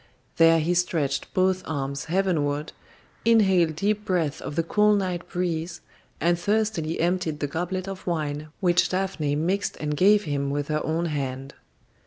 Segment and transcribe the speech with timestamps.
[0.37, 2.71] There he stretched both arms heavenward,
[3.23, 5.81] inhaled deep breaths of the cool night breeze,
[6.19, 10.83] and thirstily emptied the goblet of wine which Daphne mixed and gave him with her
[10.83, 11.53] own hand.